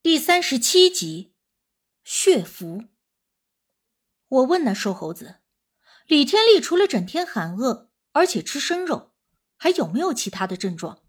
[0.00, 1.34] 第三十七集，
[2.04, 2.84] 血符。
[4.28, 5.40] 我问那瘦猴子，
[6.06, 9.12] 李天利除了整天喊饿，而且吃生肉，
[9.56, 11.02] 还有没有其他的症状？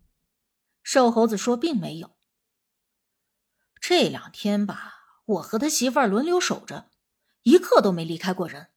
[0.81, 2.17] 瘦猴子说，并没有。
[3.79, 6.89] 这两天吧，我和他媳妇儿轮流守着，
[7.43, 8.71] 一刻都没离开过人。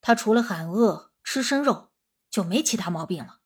[0.00, 1.90] 他除了喊饿、吃生肉，
[2.30, 3.40] 就没其他毛病了。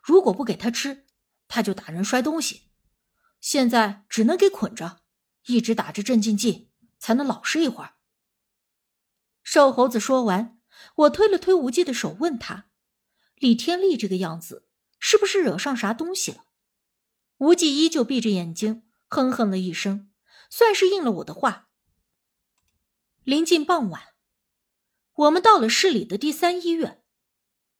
[0.00, 1.08] 如果不给他吃，
[1.48, 2.68] 他就打人、摔东西。
[3.42, 5.00] 现在只能给捆着，
[5.46, 7.96] 一直打着镇静剂，才能老实一会儿。
[9.42, 10.60] 瘦猴子说完，
[10.94, 12.70] 我推了推无忌的手，问他
[13.34, 14.68] ：“李天利这个样子，
[15.00, 16.44] 是不是惹上啥东西了？”
[17.38, 20.12] 无忌依旧闭着眼睛，哼哼了一声，
[20.48, 21.68] 算是应了我的话。
[23.24, 24.14] 临近傍晚，
[25.14, 27.02] 我们到了市里的第三医院。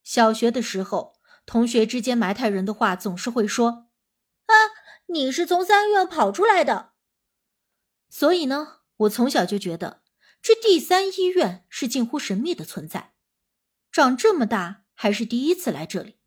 [0.02, 3.86] 小学的时候，同学之间埋汰人的话，总是会说：“，
[5.12, 6.92] 你是从三院跑出来的。”
[8.10, 10.02] 所以呢，我从小就觉得
[10.42, 13.14] 这第三医院是近乎神秘的存在。
[13.90, 16.18] 长这么大还是第一次来这里，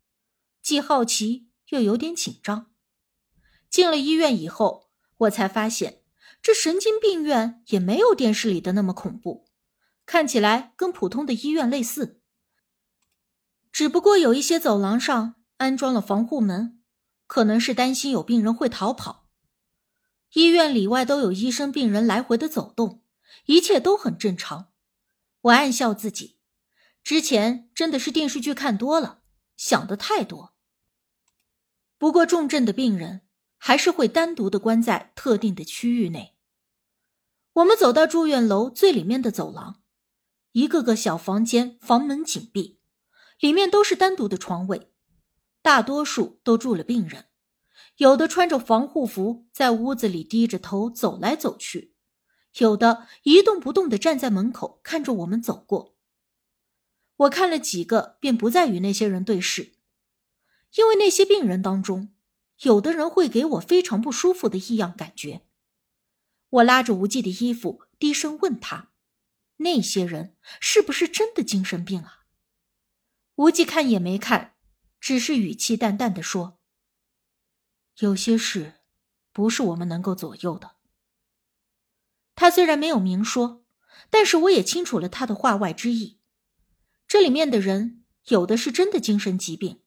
[0.62, 2.72] 既好奇又有点紧张。
[3.68, 6.02] 进了医院以后，我才发现
[6.40, 9.48] 这神经病院也没有电视里的那么恐怖，
[10.06, 12.20] 看起来跟普通的医院类似。
[13.72, 16.80] 只不过有一些走廊上安装了防护门，
[17.26, 19.28] 可能是担心有病人会逃跑。
[20.32, 23.02] 医院里外都有医生、病人来回的走动，
[23.46, 24.72] 一切都很正常。
[25.42, 26.38] 我暗笑自己，
[27.02, 29.20] 之前真的是电视剧看多了，
[29.56, 30.54] 想的太多。
[31.98, 33.22] 不过重症的病人。
[33.58, 36.36] 还是会单独的关在特定的区域内。
[37.54, 39.80] 我们走到住院楼最里面的走廊，
[40.52, 42.78] 一个个小房间房门紧闭，
[43.40, 44.92] 里面都是单独的床位，
[45.66, 47.24] 大多数都住了病人，
[47.96, 51.96] 有的穿着防护服在屋子里低着头走来走去，
[52.58, 55.96] 有的一动不动的站在门口看着我们走过。
[57.16, 59.72] 我看了几个，便不再与那些人对视，
[60.76, 62.14] 因为那些病人当中。
[62.60, 65.42] 有的人会给我非常不舒服的异样感觉。
[66.48, 68.92] 我拉着无忌的衣服，低声问他
[69.58, 72.20] ：“那些人是不是真的精神病啊？”
[73.34, 74.55] 无忌看也没看，
[75.00, 76.58] 只是语气淡淡的说
[78.00, 78.80] ：“有些事，
[79.32, 80.76] 不是我们能够左右的。”
[82.34, 83.64] 他虽然没有明说，
[84.10, 86.20] 但是我也清楚了他的话外之意。
[87.08, 89.82] 这里面的人，有的是真的精神疾病，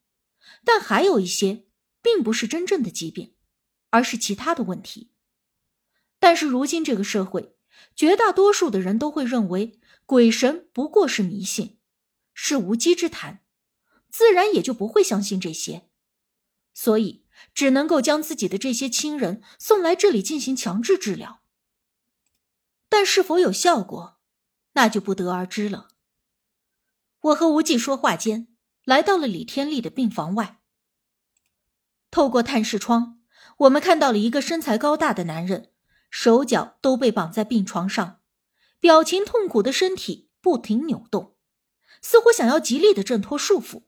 [0.64, 1.66] 但还有一些。
[2.02, 3.36] 并不是真正的疾病，
[3.90, 5.12] 而是其他的问题。
[6.18, 7.58] 但是如今这个社会，
[7.94, 11.78] 绝大多数的人都会认为鬼神不过是迷信，
[12.34, 13.44] 是无稽之谈，
[14.10, 15.90] 自然也就不会相信这些，
[16.74, 21.42] 所以只能够将自己的这些亲人送来这里进行强制治疗。
[22.90, 24.20] 但是否有效果，
[24.74, 25.90] 那就不得而知了。
[27.22, 28.48] 我和无忌说话间，
[28.84, 30.60] 来到了李天利的病房外。
[32.10, 33.22] 透过探视窗，
[33.58, 35.72] 我们看到了一个身材高大的男人，
[36.10, 38.22] 手脚都被绑在病床上，
[38.80, 41.36] 表情痛苦的身体不停扭动，
[42.02, 43.84] 似乎想要极力的挣脱束缚。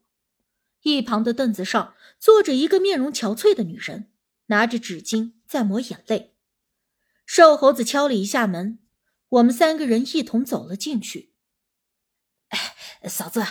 [0.81, 4.12] 一旁的凳子上坐着一个面容憔悴的女人，
[4.47, 6.36] 拿着纸巾在抹眼泪。
[7.25, 8.80] 瘦猴子敲了一下门，
[9.30, 11.34] 我们三个人一同走了进去。
[12.50, 12.75] 哎，
[13.08, 13.46] 嫂子，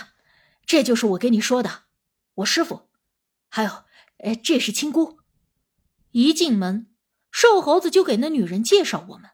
[0.65, 1.83] 这就是我跟你说的，
[2.35, 2.89] 我师傅，
[3.49, 3.83] 还有。
[4.19, 5.21] 哎，这是亲姑。
[6.11, 6.93] 一进门，
[7.31, 9.31] 瘦猴子就给那女人介绍我们。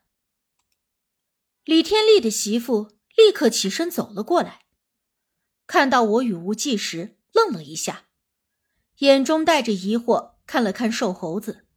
[1.66, 4.62] 李天利的媳妇立刻起身走了过来，
[5.66, 8.08] 看到我与无忌时，愣了一下，
[8.98, 11.68] 眼中带着疑惑，看了看瘦猴子，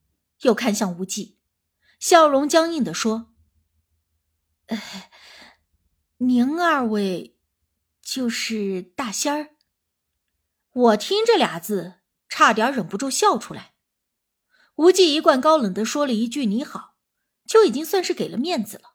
[0.40, 1.36] 又看向无忌，
[1.98, 3.34] 笑容僵硬的说
[4.68, 5.10] ：“哎，
[6.16, 7.36] 您二位
[8.00, 9.50] 就是大仙儿？”
[10.72, 12.00] 我听这俩字。
[12.32, 13.74] 差点忍不住笑出来。
[14.76, 16.94] 无忌一贯高冷的说了一句“你好”，
[17.44, 18.94] 就已经算是给了面子了。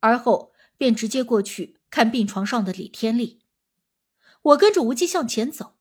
[0.00, 3.42] 而后便直接过去看病床上的李天利。
[4.40, 5.76] 我跟着无忌向前走，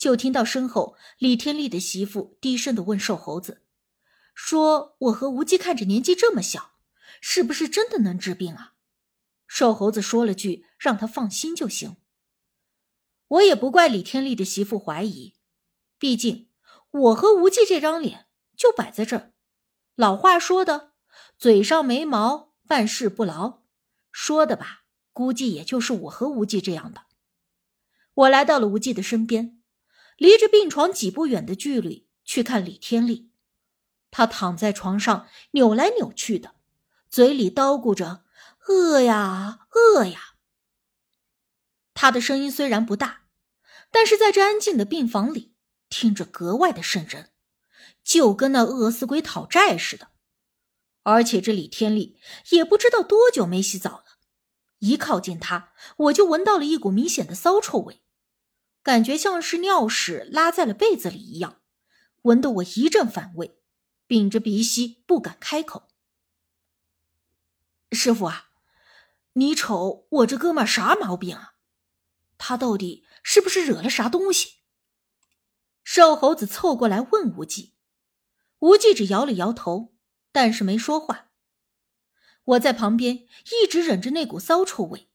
[0.00, 3.64] 就听到身后李天利的媳妇低声的问瘦猴子
[4.34, 6.72] ：“说我和无忌看着年纪这么小，
[7.20, 8.72] 是不是真的能治病啊？”
[9.46, 11.98] 瘦猴子说了句：“让他放心就行。”
[13.28, 15.34] 我也不怪李天利的媳妇怀疑。
[15.98, 16.48] 毕竟，
[16.90, 18.26] 我和无忌这张脸
[18.56, 19.34] 就摆在这儿。
[19.96, 20.94] 老话说的
[21.36, 23.64] “嘴上没毛，办事不牢”，
[24.10, 27.02] 说的吧，估计也就是我和无忌这样的。
[28.14, 29.59] 我来到了无忌的身边，
[30.20, 33.30] 离着病床几步远的距离去看李天利。
[34.10, 36.56] 他躺在床上扭来扭去的，
[37.08, 38.26] 嘴里叨咕着
[38.68, 40.34] “饿呀，饿呀”。
[41.94, 43.22] 他的声音虽然不大，
[43.90, 45.54] 但是在这安静的病房里，
[45.88, 47.30] 听着格外的瘆人，
[48.04, 50.08] 就跟那饿死鬼讨债似的。
[51.04, 52.18] 而且这李天利
[52.50, 54.04] 也不知道多久没洗澡了，
[54.80, 58.02] 一靠近他，我就闻到了一股明显的骚臭味，
[58.82, 61.60] 感觉像是尿屎拉在了被子里一样，
[62.22, 63.58] 闻得我一阵反胃，
[64.06, 65.88] 屏着鼻息不敢开口。
[67.92, 68.50] 师傅啊，
[69.34, 71.54] 你瞅我这哥们啥毛病啊？
[72.38, 74.60] 他到底是不是惹了啥东西？
[75.84, 77.74] 瘦猴子凑过来问无忌，
[78.60, 79.94] 无忌只摇了摇头。
[80.32, 81.32] 但是没说话。
[82.44, 85.10] 我在旁边一直忍着那股骚臭味，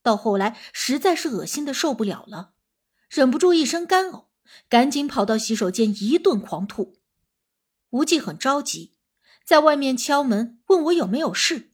[0.00, 2.54] 到后来实在是恶心的受不了了，
[3.08, 4.26] 忍不住一声干呕，
[4.68, 6.98] 赶紧跑到洗手间一顿狂吐。
[7.90, 8.96] 无忌很着急，
[9.44, 11.72] 在外面敲门问我有没有事。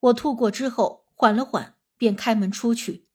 [0.00, 3.06] 我吐过之后缓了缓，便开门出去，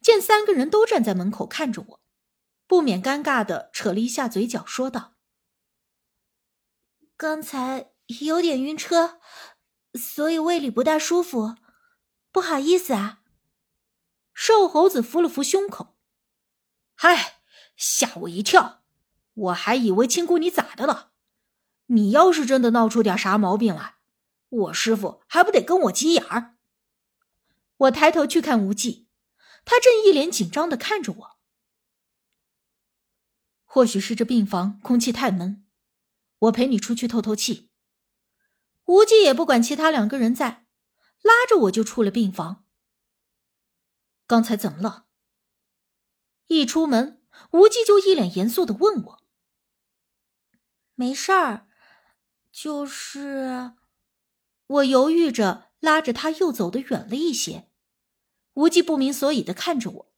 [0.00, 2.00] 见三个人都站在门口看着我，
[2.66, 5.12] 不免尴尬的扯了一下嘴角，说道。
[7.16, 7.92] 刚才
[8.22, 9.20] 有点晕车，
[9.94, 11.56] 所以胃里不大舒服，
[12.32, 13.20] 不好意思啊。
[14.32, 15.91] 瘦猴子扶了扶胸口，
[17.04, 17.40] 嗨，
[17.74, 18.84] 吓我一跳，
[19.34, 21.10] 我还以为亲姑你咋的了。
[21.86, 23.96] 你要是真的闹出点啥毛病来，
[24.48, 26.54] 我师傅还不得跟我急眼儿？
[27.78, 29.08] 我抬头去看无忌，
[29.64, 31.38] 他正一脸紧张的看着我。
[33.64, 35.66] 或许是这病房空气太闷。
[36.38, 37.72] 我陪你出去透透气。
[38.84, 40.68] 无忌也不管其他两个人在，
[41.20, 42.64] 拉着我就出了病房。
[44.28, 45.06] 刚才怎么了？
[46.52, 47.22] 一出门，
[47.52, 49.22] 无忌就一脸严肃的问我
[50.94, 51.66] ：“没事儿，
[52.50, 53.72] 就是……”
[54.66, 57.68] 我犹豫着拉着他又走得远了一些。
[58.54, 60.12] 无忌不明所以的看着我，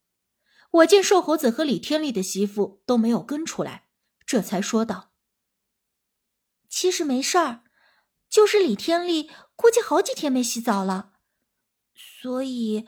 [0.70, 3.88] 我见瘦猴子和李天利的媳妇都没有跟出来，
[4.26, 5.12] 这才说道。
[6.69, 7.62] 其实没事儿，
[8.28, 11.12] 就是李天利估计好几天没洗澡了，
[11.94, 12.86] 所以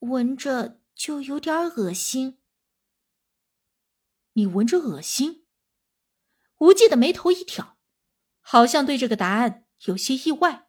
[0.00, 2.38] 闻着就有点恶心。
[4.32, 5.46] 你闻着恶心？
[6.58, 7.78] 无忌的眉头一挑，
[8.40, 10.68] 好像对这个答案有些意外。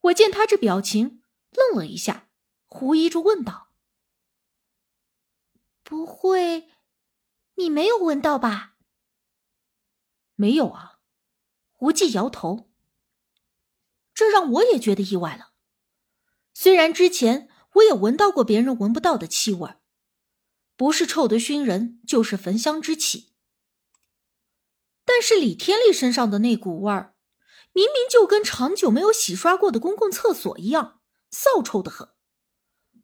[0.00, 2.28] 我见他这表情，愣了一下，
[2.66, 3.70] 狐疑着问道
[5.82, 6.70] ：“不会，
[7.54, 8.76] 你没有闻到吧？”
[10.36, 11.00] 没有啊。
[11.78, 12.70] 无忌摇头，
[14.14, 15.52] 这让我也觉得意外了。
[16.54, 19.74] 虽然之前我也闻到过别人闻不到的气味，
[20.76, 23.32] 不是臭得熏人，就是焚香之气。
[25.04, 27.14] 但是李天利身上的那股味儿，
[27.72, 31.00] 明明就跟长久没有洗刷过的公共厕所一样，
[31.30, 32.08] 臊臭的很。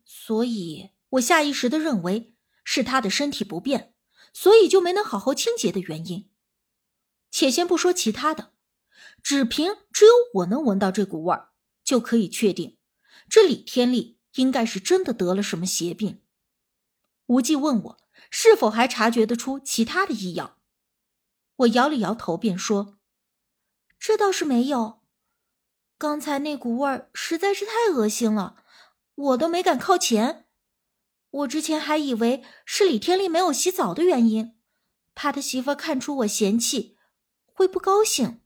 [0.05, 2.35] 所以我下意识的认为
[2.65, 3.95] 是他的身体不便，
[4.33, 6.31] 所以就没能好好清洁的原因。
[7.31, 8.53] 且先不说其他的。
[9.23, 11.51] 只凭只有我能闻到这股味儿，
[11.85, 12.79] 就可以确定，
[13.29, 16.20] 这李天利应该是真的得了什么邪病。
[17.31, 17.99] 无忌问我
[18.29, 20.59] 是否还察觉得出其他的异样，
[21.57, 22.99] 我摇了摇头，便说
[24.01, 25.03] ：“这倒是没有。
[25.97, 28.65] 刚才那股味儿实在是太恶心了，
[29.15, 30.49] 我都没敢靠前。
[31.31, 34.59] 我之前还以为是李天利没有洗澡的原因，
[35.15, 36.99] 怕他媳妇看出我嫌弃，
[37.45, 38.43] 会不高兴。”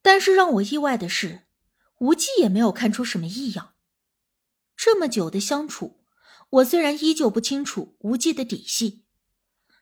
[0.00, 1.48] 但是让我意外的是，
[1.98, 3.74] 无忌也没有看出什么异样。
[4.76, 6.03] 这么久的相处，
[6.54, 9.04] 我虽然依旧不清楚无忌的底细，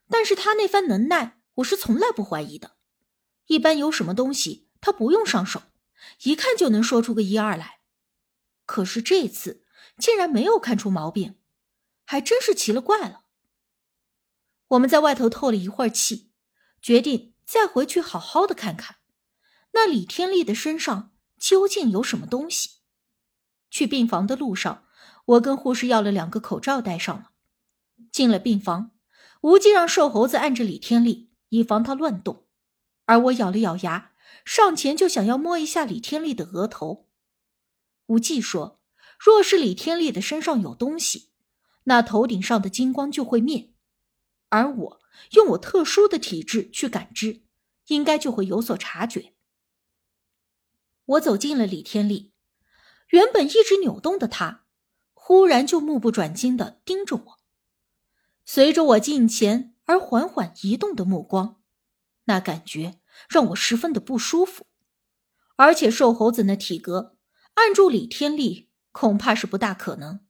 [0.08, 2.76] 但是他那番能耐，我是从来不怀疑的。
[3.46, 5.64] 一般有什么东西，他不用上手，
[6.22, 7.80] 一看就能说出个一二来。
[8.64, 9.66] 可是这次
[9.98, 11.36] 竟然没有看出毛病，
[12.06, 13.24] 还真是奇了怪了。
[14.68, 16.30] 我们在外头透了一会儿气，
[16.80, 18.96] 决定再回去好好的看看。
[19.72, 22.78] 那李天利的身上究竟有什么东西？
[23.70, 24.86] 去病房的路上，
[25.32, 27.30] 我跟护士要了两个口罩戴上了。
[28.10, 28.90] 进了病房，
[29.42, 32.46] 无忌让瘦猴子按着李天利，以防他乱动，
[33.06, 34.12] 而我咬了咬牙，
[34.44, 37.08] 上前就想要摸一下李天利的额头。
[38.06, 38.80] 无忌说
[39.18, 41.30] ：“若是李天利的身上有东西，
[41.84, 43.72] 那头顶上的金光就会灭，
[44.50, 47.42] 而我用我特殊的体质去感知，
[47.86, 49.32] 应该就会有所察觉。”
[51.06, 52.32] 我走进了李天利，
[53.08, 54.61] 原本一直扭动的他，
[55.24, 57.38] 忽然就目不转睛的盯着我。
[58.44, 61.62] 随着我近前而缓缓移动的目光，
[62.24, 62.98] 那感觉
[63.28, 64.66] 让我十分的不舒服。
[65.54, 67.16] 而且瘦猴子那体格，
[67.54, 70.26] 按住李天利恐怕是不大可能。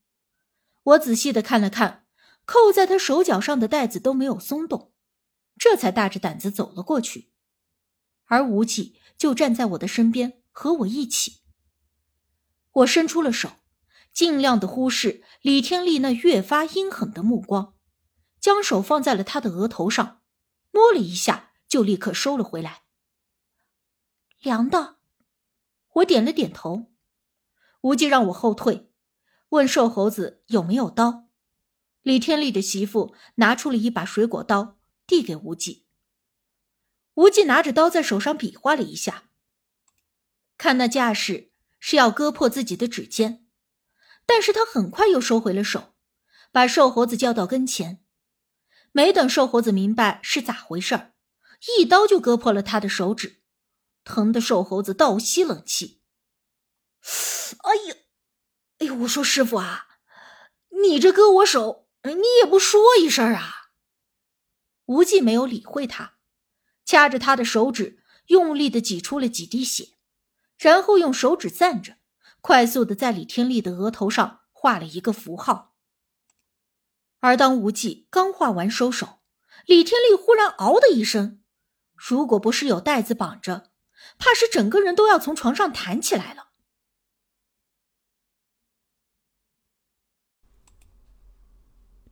[0.83, 2.05] 我仔细的看了看，
[2.45, 4.93] 扣在他手脚上的带子都没有松动，
[5.57, 7.33] 这才大着胆子走了过去。
[8.27, 11.41] 而无忌就站在我的身边，和我一起。
[12.73, 13.53] 我伸出了手，
[14.13, 17.75] 尽量的忽视李天利那越发阴狠的目光，
[18.39, 20.23] 将手放在了他的额头上，
[20.71, 22.83] 摸了一下，就立刻收了回来。
[24.41, 24.97] 凉的，
[25.95, 26.93] 我点了点头。
[27.83, 28.93] 无忌让我后退，
[29.51, 31.29] 问瘦猴子有没有刀。
[32.03, 35.87] 李天利的媳妇拿出了一把水果刀，递给无忌。
[37.15, 39.31] 无忌拿着刀在手上比划了一下，
[40.59, 43.42] 看那架势是要割破自己的指尖，
[44.27, 45.95] 但是他很快又收回了手，
[46.51, 48.05] 把瘦猴子叫到跟前。
[48.93, 51.15] 没等瘦猴子明白是咋回事儿，
[51.79, 53.43] 一刀就割破了他的手指，
[54.05, 56.01] 疼的瘦猴子倒吸冷气。
[57.63, 57.95] 哎呀，
[58.79, 58.95] 哎呦！
[58.97, 59.87] 我说师傅啊，
[60.83, 63.71] 你这割我手，你也不说一声啊！
[64.87, 66.15] 无忌没有理会他。
[66.85, 69.95] 掐着他的手指，用力的挤出了几滴血，
[70.59, 71.97] 然后用手指攥着，
[72.43, 75.77] 快速的在李天利的额头上画了一个符号。
[77.21, 79.21] 而当无忌刚画完收手，
[79.65, 81.41] 李天利忽然“嗷”的一声，
[81.95, 83.71] 如果不是有带子绑着，
[84.19, 86.49] 怕是整个人都要从床上弹起来了。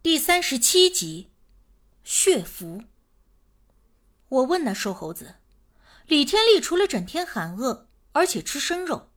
[0.00, 1.32] 第三十七集，
[2.04, 2.84] 血符。
[4.28, 5.40] 我问那瘦猴子
[6.06, 9.09] ：“李天利除了整天喊饿，而且吃生肉，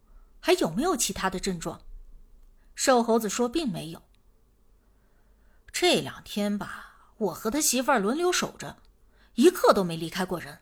[0.46, 1.80] 还有没有其他的症状？”
[2.76, 4.02] 瘦猴子说：“并没有。
[5.72, 8.80] 这两天吧，我和他媳妇儿轮流守着，
[9.36, 10.60] 一刻都没离开过人。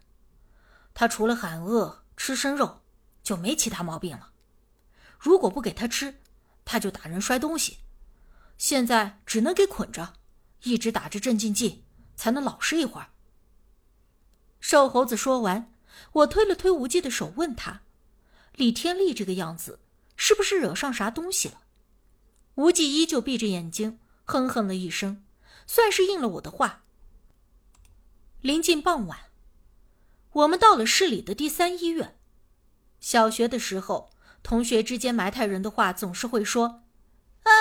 [0.93, 2.83] 他除了喊饿、吃生肉，
[3.23, 4.33] 就没其他毛病了。
[5.17, 6.21] 如果不给他吃，
[6.63, 7.79] 他就打人、摔东西。
[8.59, 10.13] 现在只能给捆着，
[10.61, 11.83] 一直打着镇静剂，
[12.15, 13.07] 才能老实一会儿。”
[14.61, 15.73] 瘦猴子说完，
[16.11, 17.81] 我推了推无忌的手，问他
[18.55, 19.79] ：“李天利这个样子，
[20.15, 21.61] 是不是惹上啥东西了？”
[22.55, 25.23] 无忌依旧闭着眼睛，哼哼了一声，
[25.65, 26.83] 算是应了我的话。
[28.41, 29.19] 临近傍晚，
[30.33, 32.17] 我们到了市里的第三医院。
[32.99, 34.11] 小学的时候，
[34.43, 36.83] 同学之间埋汰人的话，总是会说
[37.43, 37.51] ：“啊，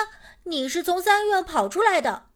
[0.43, 2.29] 你是从三院跑出来的。”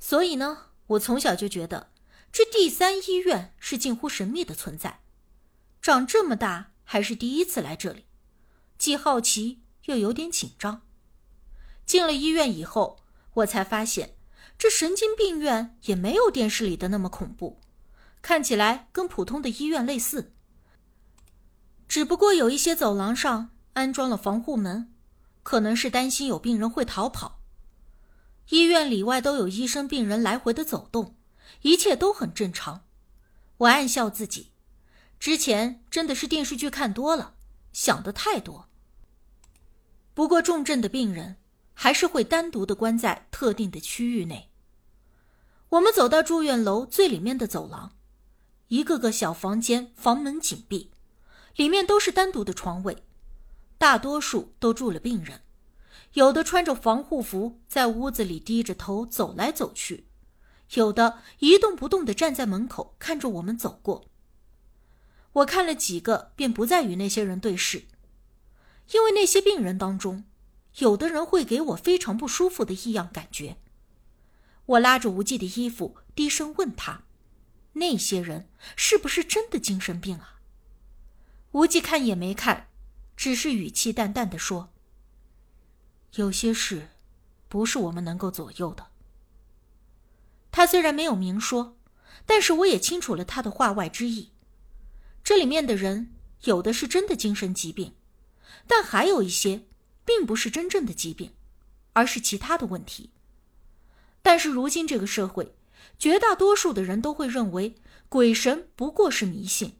[0.00, 1.92] 所以呢，我从小就觉得。
[2.32, 5.02] 这第三医院是近乎神秘的存在，
[5.80, 8.04] 长这么大还是第一次来这里，
[8.78, 10.82] 既好奇又有点紧张。
[11.84, 13.00] 进了医院以后，
[13.34, 14.16] 我才发现
[14.56, 17.60] 这神经病院也没有电视里的那么恐怖，
[18.22, 20.32] 看起来跟普通的医院类似，
[21.88, 24.94] 只不过有一些走廊上安装了防护门，
[25.42, 27.40] 可能是担心有病人会逃跑。
[28.50, 31.16] 医院里外都有医生、病人来回的走动。
[31.60, 32.84] 一切都很正常，
[33.58, 34.52] 我暗笑自己，
[35.24, 37.36] 之前真的是电视剧看多了，
[37.72, 38.68] 想的太多。
[40.12, 41.36] 不过重症的病人
[41.72, 44.50] 还是会单独的关在特定的区域内。
[45.70, 47.96] 我们走到住院楼最里面的走廊，
[48.68, 50.90] 一个个小房间，房门紧闭，
[51.56, 53.02] 里面都是单独的床位，
[53.78, 55.40] 大多数都住了病人，
[56.12, 60.06] 有的穿着防护服在屋子里低着头走来走去。
[60.74, 64.04] 有的一动不动的站在门口看着我们走过。
[65.34, 67.84] 我看了几个，便不再与那些人对视，
[68.92, 70.24] 因为那些病人当中，
[70.76, 73.56] 有的人会给我非常不舒服的异样感觉。
[74.66, 77.02] 我拉着无忌的衣服，低声问他
[77.74, 80.40] ：“那些人是不是真的精神病啊？”
[81.52, 82.68] 无忌看也没看，
[83.16, 84.70] 只是语气淡淡的说
[86.14, 86.90] ：“有些事，
[87.48, 88.86] 不是我们能够左右的。”
[90.52, 91.76] 他虽然没有明说，
[92.24, 94.30] 但是我也清楚了他的话外之意。
[95.24, 96.12] 这里面的人
[96.42, 97.94] 有的是真的精神疾病，
[98.66, 99.62] 但还有一些
[100.04, 101.32] 并不是真正的疾病，
[101.94, 103.10] 而是其他的问题。
[104.20, 105.56] 但是如今这个社会，
[105.98, 107.76] 绝大多数的人都会认为
[108.10, 109.78] 鬼神不过是迷信，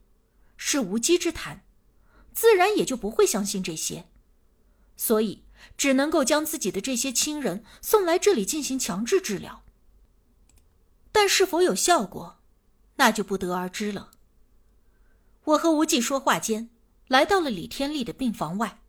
[0.56, 1.62] 是无稽之谈，
[2.32, 4.06] 自然也就不会相信这些，
[4.96, 5.44] 所以
[5.76, 9.62] 只能够将自己的这些亲人送来这里进行强制治疗。
[11.12, 12.40] 但是否有效果，
[12.96, 14.12] 那就不得而知了。
[15.44, 16.70] 我和无忌说话间，
[17.06, 18.80] 来到了李天利的病房外。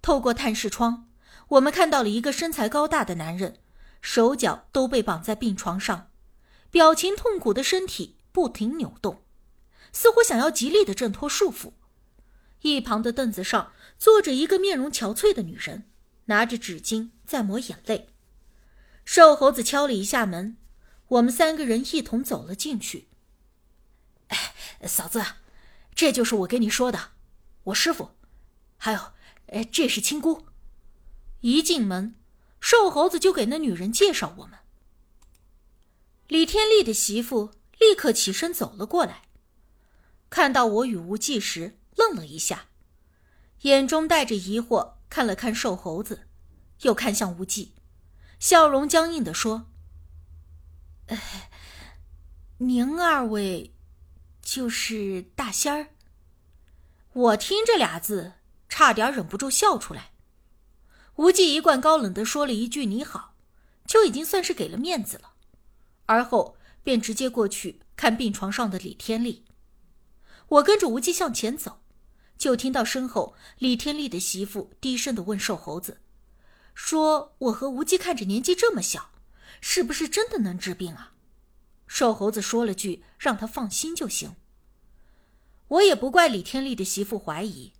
[0.00, 1.08] 透过探视窗，
[1.48, 3.58] 我们看到了一个身材高大的男人，
[4.00, 6.10] 手脚都被绑在病床上，
[6.70, 9.22] 表情痛苦的身体不停扭动，
[9.92, 11.72] 似乎想要极力的挣脱束缚。
[12.62, 15.90] 一旁的凳子上坐着一个面容憔悴的女人，
[16.26, 18.08] 拿着纸巾在抹眼泪。
[19.04, 20.56] 瘦猴子敲了一下门，
[21.08, 23.08] 我们三个人一同走了进去。
[24.88, 25.24] 嫂子，
[25.94, 27.10] 这就是我跟你说的，
[27.64, 28.10] 我师傅，
[28.76, 29.12] 还有，
[29.46, 30.46] 哎，这是亲姑。
[31.40, 32.14] 一进门，
[32.60, 34.58] 瘦猴子就给那女人介绍我们。
[36.28, 39.22] 李天利的媳妇立刻起身走了过来，
[40.30, 42.68] 看到我与无忌时，愣了一下，
[43.62, 46.28] 眼中带着疑惑，看了看瘦猴子，
[46.82, 47.74] 又看向无忌，
[48.38, 49.66] 笑容僵硬的说
[52.58, 53.71] ：“您二位
[54.54, 55.88] 就是大仙儿？”
[57.14, 58.34] 我听这俩字，
[58.68, 60.12] 差点忍不住笑出来。
[61.16, 63.34] 无忌一贯高冷的说了一句“你好”，
[63.88, 65.32] 就已经算是给了面子了。
[66.04, 69.46] 而后便直接过去看病床上的李天利。
[70.48, 71.80] 我跟着无忌向前走，
[72.36, 76.02] 就听到身后李天利的媳妇低声的问瘦猴子
[76.74, 79.12] ：“说我和无忌看着年纪这么小，
[79.62, 81.14] 是不是真的能治病啊？”
[81.88, 84.36] 瘦猴子说了句：“让他放心就行。”
[85.72, 87.72] 我也不怪李天利的媳妇怀疑，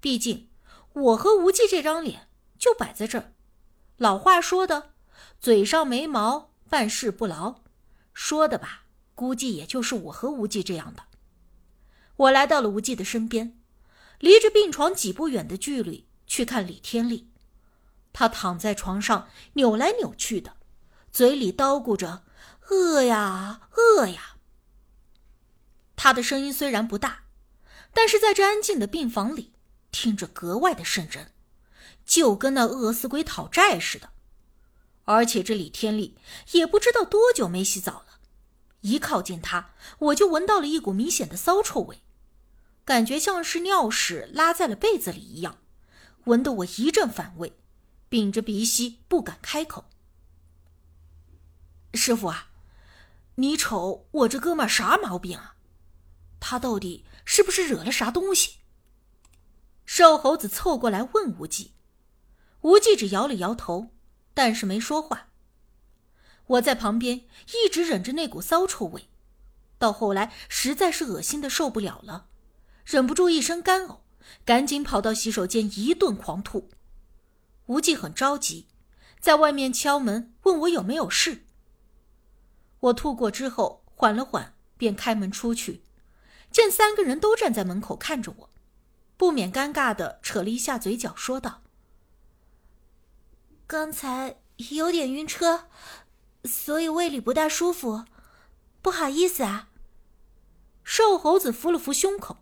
[0.00, 0.50] 毕竟
[0.92, 3.32] 我和无忌这张脸就摆在这儿。
[3.96, 4.92] 老话说的，
[5.40, 6.52] 嘴上没毛。
[6.70, 7.62] 办事不牢，
[8.12, 11.04] 说的吧，估计也就是我和无忌这样的。
[12.16, 13.60] 我来到了无忌的身边，
[14.18, 17.30] 离着病床几步远的距离去看李天利。
[18.12, 20.56] 他躺在床上扭来扭去的，
[21.12, 22.24] 嘴里叨咕着
[22.70, 24.36] “饿呀，饿呀”。
[25.94, 27.23] 他的声音虽然不大，
[27.94, 29.52] 但是在这安静的病房里，
[29.92, 31.32] 听着格外的瘆人，
[32.04, 34.10] 就跟那饿死鬼讨债似的。
[35.04, 36.16] 而且这李天利
[36.52, 38.20] 也不知道多久没洗澡了，
[38.80, 42.00] 一靠近他，我就闻到了一股明显的骚臭味，
[42.84, 45.58] 感觉像是尿屎拉在了被子里一样，
[46.24, 47.52] 闻得我一阵反胃，
[48.08, 49.84] 屏着鼻息不敢开口。
[51.92, 52.48] 师傅啊，
[53.36, 55.54] 你瞅我这哥们啥毛病啊？
[56.40, 58.58] 他到底是不是惹了啥东西？
[59.84, 61.72] 瘦猴子凑过来问无忌，
[62.62, 63.90] 无忌只摇了摇头。
[64.36, 65.28] 但是没说话。
[66.46, 67.18] 我在旁边
[67.52, 69.08] 一直忍着那股骚臭味，
[69.78, 72.26] 到后来实在是恶心的受不了了，
[72.84, 74.00] 忍不住一声干呕，
[74.44, 76.68] 赶紧跑到洗手间一顿狂吐。
[77.66, 78.66] 无忌很着急，
[79.20, 81.46] 在外面敲门问我有没有事。
[82.80, 85.83] 我吐过之后缓了缓，便开门出去，
[86.54, 88.50] 见三个人都站在门口看着我，
[89.16, 91.62] 不免尴尬的扯了一下嘴角，说道。
[93.66, 94.36] 刚才
[94.70, 95.66] 有点晕车，
[96.44, 98.04] 所以胃里不大舒服，
[98.80, 99.68] 不好意思啊。
[100.84, 102.36] 瘦猴子扶了扶胸口，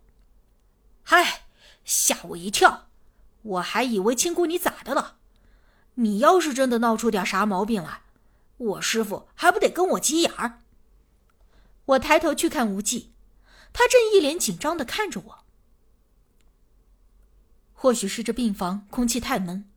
[1.03, 1.46] 嗨，
[1.83, 2.88] 吓我一跳，
[3.40, 5.16] 我还以为亲姑你咋的了？
[5.94, 8.03] 你要是真的闹出点啥毛病来，
[8.59, 10.59] 我师傅还不得跟我急眼儿？
[11.87, 13.12] 我抬头去看无忌，
[13.72, 15.44] 他正一脸紧张的看着我。
[17.72, 19.68] 或许是这病房空气太闷。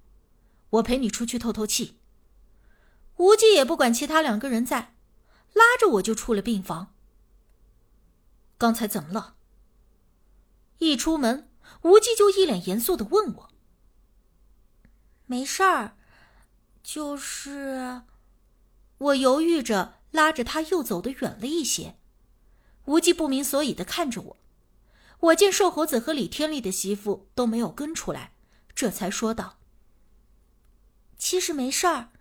[0.72, 2.00] 我陪你出去透透气。
[3.18, 4.96] 无忌也不管其他两个人在，
[5.54, 6.94] 拉着我就出了病房。
[8.58, 9.36] 刚才怎么了？
[10.80, 11.50] 一出门，
[11.84, 13.50] 无忌就一脸严肃的问我
[15.26, 15.96] ：“没事儿，
[16.84, 18.02] 就是……”
[18.98, 21.98] 我犹豫着拉着他又走的远了一些。
[22.86, 24.38] 无忌不明所以的看着我，
[25.20, 28.34] 我见瘦猴子和李天利的媳妇都没有跟出来，
[28.74, 29.58] 这才说道。
[31.18, 32.12] 其实没事儿，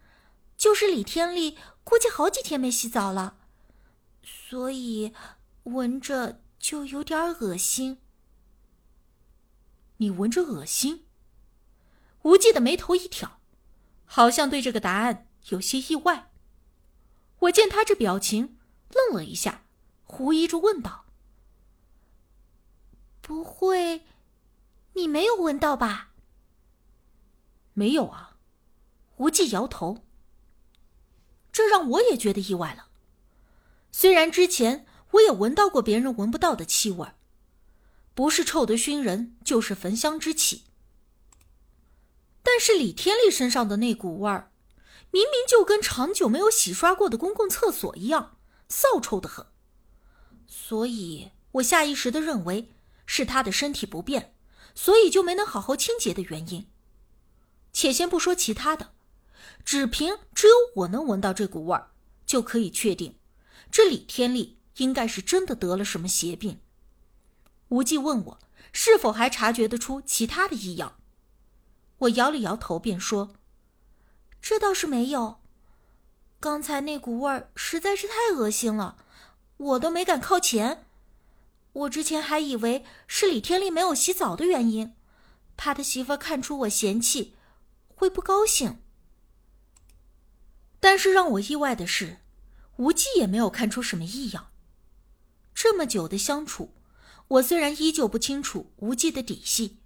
[0.57, 3.37] 就是李天利估计好几天没洗澡了，
[4.22, 5.12] 所以
[5.64, 7.98] 闻着就有点恶心。
[9.98, 11.05] 你闻着恶心？
[12.22, 13.40] 无忌的眉头一挑，
[14.07, 16.31] 好像对这个答案有些意外。
[17.40, 18.57] 我见他这表情，
[18.94, 19.63] 愣了一下，
[20.04, 21.06] 狐疑着问道
[23.20, 24.06] ：“不会，
[24.92, 26.12] 你没有闻到吧？”
[27.74, 28.36] 没有啊。
[29.16, 30.04] 无忌摇头，
[31.52, 32.88] 这让我也觉得意外了。
[33.92, 37.08] 虽然之前我也闻到过别人闻不到的气味，
[38.12, 40.64] 不是臭得熏人，就是焚香之气。
[42.42, 44.50] 但是李天利身上的那股味儿，
[45.12, 48.36] 明明就跟长久没有洗刷过的公共厕所一样，
[48.68, 49.46] 臊臭的很。
[50.56, 52.70] 所以我下意识的认为
[53.04, 54.32] 是他的身体不便，
[54.72, 56.68] 所以就没能好好清洁的原因。
[57.72, 58.92] 且先不说其他的。
[59.64, 61.90] 只凭只有我能闻到这股味儿，
[62.24, 63.18] 就可以确定，
[63.70, 66.60] 这李天利应该是真的得了什么邪病。
[67.68, 68.38] 无忌问我
[68.72, 70.98] 是否还察觉得出其他的异样。
[71.98, 73.34] 我摇了摇头，便说
[74.40, 75.40] ：“这倒是没有。
[76.38, 79.03] 刚才那股味儿实在是太恶心了，
[79.64, 80.87] 我都没敢靠前。
[81.72, 84.94] 我之前还以为是李天利没有洗澡的原因，
[85.57, 87.35] 怕他媳妇看出我嫌弃，
[87.94, 88.81] 会不高兴。
[90.81, 92.18] 但是让我意外的是，
[92.77, 94.50] 无忌也没有看出什么异样。
[95.55, 96.74] 这么久的相处，
[97.29, 99.79] 我虽然依旧不清楚无忌的底细。”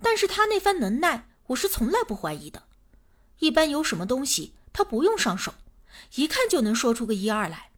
[0.00, 2.64] 但是他那番能耐，我是从来不怀疑的。
[3.40, 5.54] 一般有什么东西，他不用上手，
[6.14, 7.70] 一看就能说出个一二来。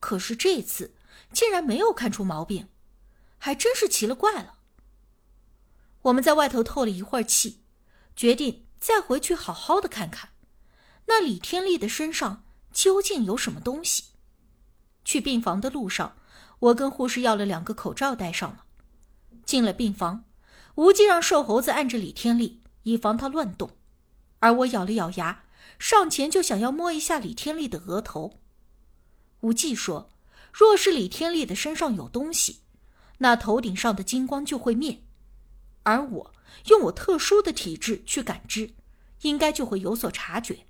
[0.00, 0.94] 可是这次
[1.32, 2.68] 竟然没有看出毛病，
[3.38, 4.54] 还真是奇了怪了。
[6.02, 7.60] 我们在外头透了一会儿气，
[8.14, 10.30] 决定再回去好好的看看，
[11.06, 14.04] 那李天利的身上究竟有什么东西。
[15.04, 16.16] 去病房的路上，
[16.58, 18.64] 我跟护士要了两个口罩戴上了。
[19.44, 20.24] 进了病房。
[20.74, 23.72] 无忌让瘦猴子按着李天利，以防他乱动，
[24.38, 25.42] 而我咬了咬牙，
[25.76, 28.38] 上前就想要摸一下李天利的额头。
[29.40, 30.10] 无忌说
[30.52, 32.60] ：“若是李天利的身上有东西，
[33.18, 35.02] 那头顶上的金光就会灭，
[35.84, 36.34] 而我
[36.66, 38.74] 用我特殊的体质去感知，
[39.22, 40.66] 应该就会有所察觉。”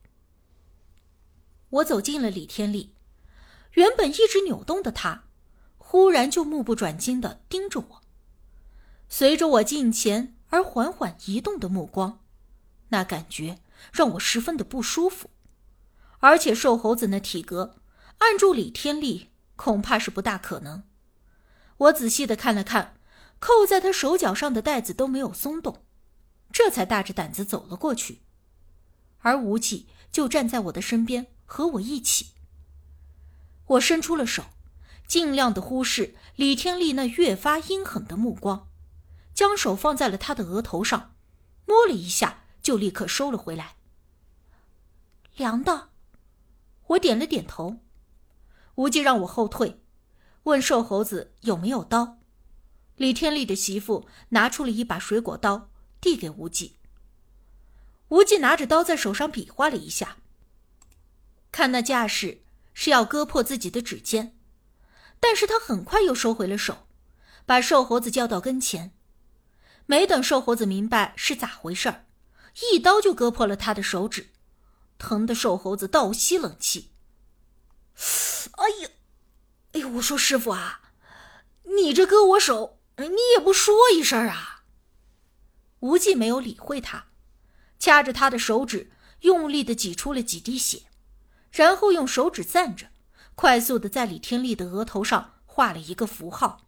[1.71, 2.95] 我走进了李天利，
[3.73, 5.25] 原本一直扭动的他，
[5.77, 8.03] 忽然就目不转睛的盯着我。
[9.09, 12.21] 随着我近前而缓缓移动的目光，
[12.89, 13.59] 那感觉
[13.93, 15.31] 让我十分的不舒服。
[16.21, 17.77] 而且瘦猴子那体格，
[18.19, 20.85] 按住李天利恐怕是不大可能。
[21.77, 22.99] 我仔细的看了看，
[23.39, 25.85] 扣在他手脚上的带子都没有松动，
[26.53, 28.23] 这才大着胆子走了过去。
[29.21, 32.33] 而无忌就站在我的身边，和我一起。
[33.67, 34.45] 我伸出了手，
[35.07, 38.69] 尽量的忽视李天利那越发阴狠的目光。
[39.35, 41.15] 将手放在了他的额头上，
[41.65, 43.77] 摸了一下，就立刻收了回来。
[45.37, 45.91] 凉的，
[46.89, 47.79] 我点了点头。
[48.79, 49.81] 无忌让我后退，
[50.45, 52.19] 问瘦猴子有没有刀。
[52.95, 56.77] 李天利的媳妇拿出了一把水果刀，递给无忌。
[58.11, 60.19] 无忌拿着刀在手上比划了一下，
[61.51, 64.39] 看那架势是要割破自己的指尖，
[65.19, 66.87] 但是他很快又收回了手，
[67.45, 68.93] 把瘦猴子叫到跟前。
[69.87, 72.07] 没等瘦猴子明白是咋回事儿，
[72.71, 74.31] 一刀就割破了他的手指，
[74.99, 76.93] 疼得瘦猴子倒吸冷气。
[78.59, 78.89] 哎呀，
[79.73, 79.89] 哎呦！
[79.91, 80.81] 我说师傅啊，
[81.77, 84.65] 你这割我手，你也不说一声啊！
[85.81, 87.07] 无忌没有理会他，
[87.79, 88.91] 掐着他的手指，
[89.21, 90.87] 用力的挤出了几滴血，
[91.53, 92.89] 然后用手指攥着，
[93.37, 96.67] 快速的在李天利的额头上画了一个符号。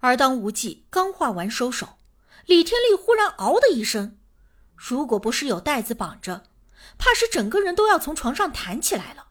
[0.00, 1.96] 而当无忌刚画完收手，
[2.44, 4.18] 李天利忽然“嗷”的一声，
[4.76, 6.44] 如果不是有带子绑着，
[6.98, 9.23] 怕是整个人都要从床上弹起来了。